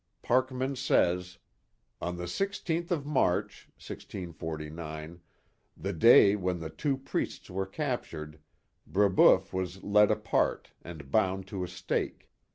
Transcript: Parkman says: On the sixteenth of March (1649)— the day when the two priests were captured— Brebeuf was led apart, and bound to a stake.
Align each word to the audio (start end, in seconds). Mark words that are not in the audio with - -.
Parkman 0.23 0.75
says: 0.75 1.37
On 2.01 2.17
the 2.17 2.27
sixteenth 2.27 2.91
of 2.91 3.05
March 3.05 3.67
(1649)— 3.75 5.21
the 5.77 5.93
day 5.93 6.35
when 6.35 6.59
the 6.59 6.71
two 6.71 6.97
priests 6.97 7.51
were 7.51 7.67
captured— 7.67 8.39
Brebeuf 8.91 9.53
was 9.53 9.83
led 9.83 10.09
apart, 10.09 10.71
and 10.81 11.11
bound 11.11 11.45
to 11.49 11.63
a 11.63 11.67
stake. 11.67 12.31